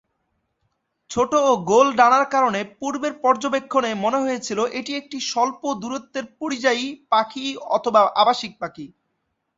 [1.09, 7.45] ছোট ও গোল ডানার কারণে পূর্বের পর্যবেক্ষণে মনে হয়েছিল এটি একটি স্বল্প দূরত্বের পরিযায়ী পাখি
[7.75, 8.85] অথবা আবাসিক পাখি।